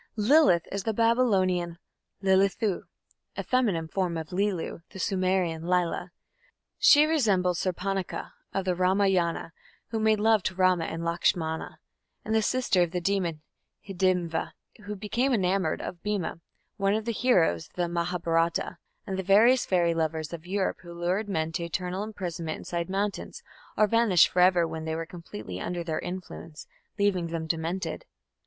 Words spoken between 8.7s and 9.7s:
Ramayana,